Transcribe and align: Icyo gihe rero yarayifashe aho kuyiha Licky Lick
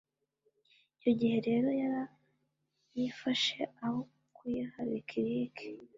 Icyo 0.95 1.11
gihe 1.19 1.37
rero 1.47 1.69
yarayifashe 1.81 3.59
aho 3.83 3.99
kuyiha 4.35 4.79
Licky 4.89 5.21
Lick 5.27 5.57